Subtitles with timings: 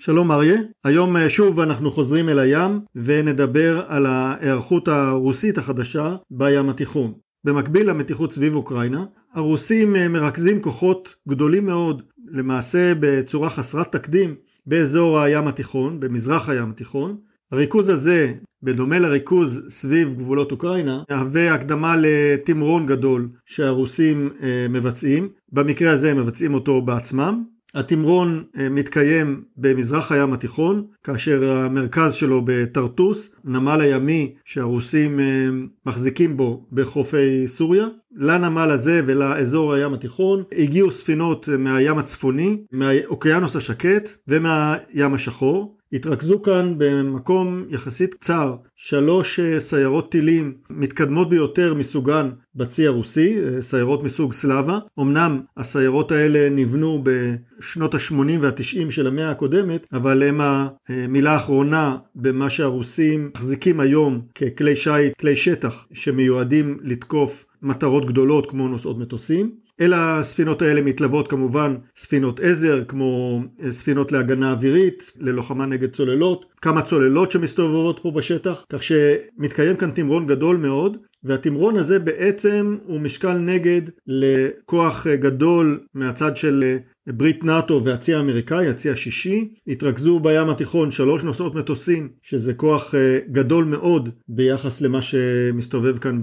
[0.00, 6.68] שלום אריה, היום אה, שוב אנחנו חוזרים אל הים ונדבר על ההיערכות הרוסית החדשה בים
[6.68, 7.12] התיכון.
[7.44, 14.34] במקביל למתיחות סביב אוקראינה, הרוסים אה, מרכזים כוחות גדולים מאוד, למעשה בצורה חסרת תקדים,
[14.66, 17.16] באזור הים התיכון, במזרח הים התיכון.
[17.52, 25.28] הריכוז הזה, בדומה לריכוז סביב גבולות אוקראינה, מהווה הקדמה לתמרון גדול שהרוסים אה, מבצעים.
[25.52, 27.57] במקרה הזה הם מבצעים אותו בעצמם.
[27.74, 35.48] התמרון אה, מתקיים במזרח הים התיכון, כאשר המרכז שלו בטרטוס, נמל הימי שהרוסים אה,
[35.86, 37.86] מחזיקים בו בחופי סוריה.
[38.16, 45.77] לנמל הזה ולאזור הים התיכון הגיעו ספינות מהים הצפוני, מהאוקיינוס השקט ומהים השחור.
[45.92, 53.62] התרכזו כאן במקום יחסית קצר שלוש אה, סיירות טילים מתקדמות ביותר מסוגן בצי הרוסי, אה,
[53.62, 54.78] סיירות מסוג סלאבה.
[55.00, 60.40] אמנם הסיירות האלה נבנו בשנות ה-80 וה-90 של המאה הקודמת, אבל הם
[60.88, 68.68] המילה האחרונה במה שהרוסים מחזיקים היום ככלי שיט, כלי שטח שמיועדים לתקוף מטרות גדולות כמו
[68.68, 69.67] נוסעות מטוסים.
[69.80, 76.44] אל הספינות האלה מתלוות כמובן ספינות עזר כמו אה, ספינות להגנה אווירית, ללוחמה נגד צוללות,
[76.62, 83.00] כמה צוללות שמסתובבות פה בשטח, כך שמתקיים כאן תמרון גדול מאוד, והתמרון הזה בעצם הוא
[83.00, 86.76] משקל נגד לכוח אה, גדול מהצד של אה,
[87.12, 92.94] ברית נאט"ו והצי האמריקאי, הצי השישי, התרכזו בים התיכון שלוש נוסעות מטוסים, שזה כוח
[93.32, 96.20] גדול מאוד ביחס למה שמסתובב כאן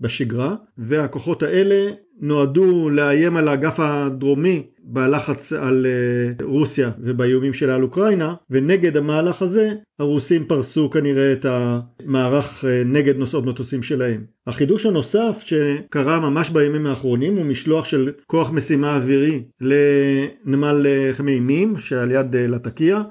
[0.00, 7.82] בשגרה, והכוחות האלה נועדו לאיים על האגף הדרומי בלחץ על uh, רוסיה ובאיומים שלה על
[7.82, 14.24] אוקראינה, ונגד המהלך הזה הרוסים פרסו כנראה את המערך uh, נגד נוסעות מטוסים שלהם.
[14.46, 21.78] החידוש הנוסף שקרה ממש בימים האחרונים הוא משלוח של כוח משימה אווירי לנמל uh, חמימים
[21.78, 23.02] שעל יד לטקיה,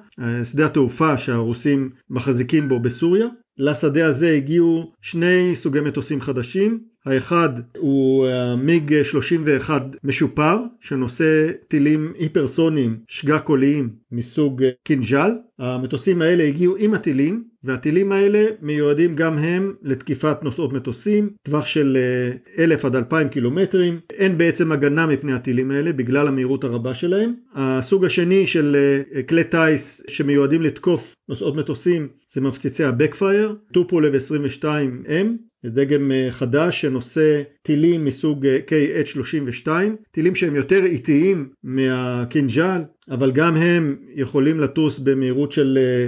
[0.44, 3.28] שדה התעופה שהרוסים מחזיקים בו בסוריה.
[3.58, 12.98] לשדה הזה הגיעו שני סוגי מטוסים חדשים, האחד הוא מיג 31 משופר שנושא טילים היפרסוניים
[13.08, 15.32] שגה קוליים מסוג קינג'ל.
[15.60, 21.98] המטוסים האלה הגיעו עם הטילים והטילים האלה מיועדים גם הם לתקיפת נוסעות מטוסים, טווח של
[22.60, 24.00] 1,000 עד 2,000 קילומטרים.
[24.14, 27.34] אין בעצם הגנה מפני הטילים האלה בגלל המהירות הרבה שלהם.
[27.56, 28.76] הסוג השני של
[29.30, 37.42] כלי טיס שמיועדים לתקוף נוסעות מטוסים זה מפציצי ה-Backfire, טופולב 22M דגם אה, חדש שנושא
[37.62, 39.70] טילים מסוג אה, KH-32,
[40.12, 42.82] טילים שהם יותר איטיים מהקינג'ל,
[43.12, 46.08] אבל גם הם יכולים לטוס במהירות של אה,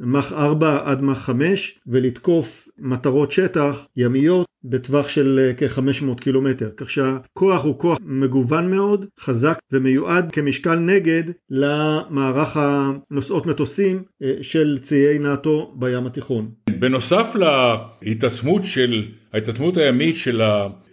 [0.00, 6.70] מח 4 עד מח 5 ולתקוף מטרות שטח ימיות בטווח של אה, כ-500 קילומטר.
[6.76, 14.02] כך שהכוח הוא כוח מגוון מאוד, חזק ומיועד כמשקל נגד למערך הנושאות מטוסים
[14.42, 16.50] של ציי נאט"ו בים התיכון.
[16.78, 17.34] בנוסף
[18.02, 20.40] להתעצמות של, ההתעצמות הימית של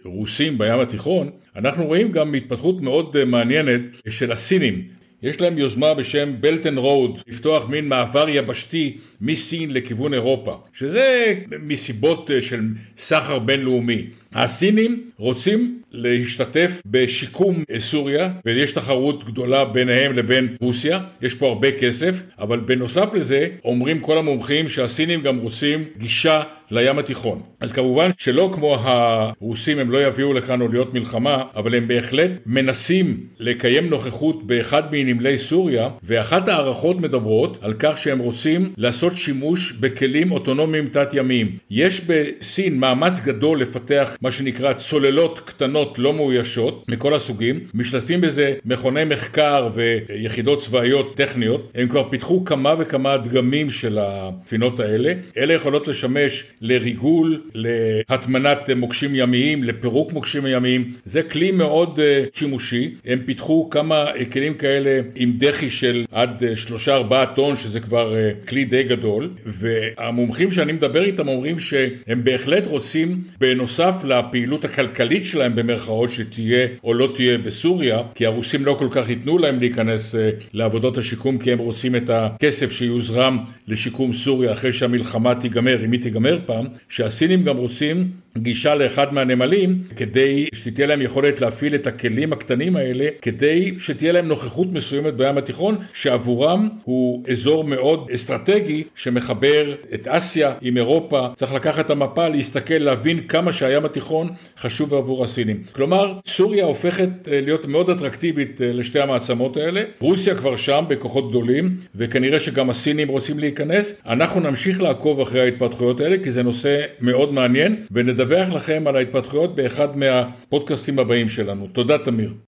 [0.04, 4.82] הרוסים בים התיכון, אנחנו רואים גם התפתחות מאוד מעניינת של הסינים.
[5.22, 11.34] יש להם יוזמה בשם Belt and Road, לפתוח מין מעבר יבשתי מסין לכיוון אירופה, שזה
[11.62, 12.60] מסיבות של
[12.98, 14.06] סחר בינלאומי.
[14.36, 22.22] הסינים רוצים להשתתף בשיקום סוריה ויש תחרות גדולה ביניהם לבין רוסיה, יש פה הרבה כסף,
[22.38, 27.42] אבל בנוסף לזה אומרים כל המומחים שהסינים גם רוצים גישה לים התיכון.
[27.60, 33.20] אז כמובן שלא כמו הרוסים הם לא יביאו לכאן אוניות מלחמה, אבל הם בהחלט מנסים
[33.38, 40.32] לקיים נוכחות באחד מנמלי סוריה, ואחת ההערכות מדברות על כך שהם רוצים לעשות שימוש בכלים
[40.32, 41.56] אוטונומיים תת-ימיים.
[41.70, 48.54] יש בסין מאמץ גדול לפתח מה שנקרא צוללות קטנות לא מאוישות מכל הסוגים, משתתפים בזה
[48.64, 55.54] מכוני מחקר ויחידות צבאיות טכניות, הם כבר פיתחו כמה וכמה דגמים של הספינות האלה, אלה
[55.54, 63.18] יכולות לשמש לריגול, להטמנת מוקשים ימיים, לפירוק מוקשים ימיים, זה כלי מאוד אה, שימושי, הם
[63.26, 68.30] פיתחו כמה כלים כאלה עם דחי של עד אה, שלושה ארבעה טון שזה כבר אה,
[68.48, 69.30] כלי די גדול.
[69.44, 76.94] והמומחים שאני מדבר איתם אומרים שהם בהחלט רוצים בנוסף לפעילות הכלכלית שלהם במרכאות שתהיה או
[76.94, 80.18] לא תהיה בסוריה, כי הרוסים לא כל כך ייתנו להם להיכנס uh,
[80.52, 83.38] לעבודות השיקום כי הם רוצים את הכסף שיוזרם
[83.68, 89.82] לשיקום סוריה אחרי שהמלחמה תיגמר, אם היא תיגמר פעם, שהסינים גם רוצים גישה לאחד מהנמלים
[89.96, 95.38] כדי שתהיה להם יכולת להפעיל את הכלים הקטנים האלה כדי שתהיה להם נוכחות מסוימת בים
[95.38, 101.26] התיכון שעבורם הוא אזור מאוד אסטרטגי שמחבר את אסיה עם אירופה.
[101.36, 104.28] צריך לקחת את המפה להסתכל להבין כמה שהים התיכון
[104.58, 105.62] חשוב עבור הסינים.
[105.72, 109.82] כלומר סוריה הופכת אה, להיות מאוד אטרקטיבית אה, לשתי המעצמות האלה.
[110.00, 113.94] רוסיה כבר שם בכוחות גדולים וכנראה שגם הסינים רוצים להיכנס.
[114.06, 118.96] אנחנו נמשיך לעקוב אחרי ההתפתחויות האלה כי זה נושא מאוד מעניין ונדבר נדווח לכם על
[118.96, 121.66] ההתפתחויות באחד מהפודקאסטים הבאים שלנו.
[121.66, 122.32] תודה תמיר.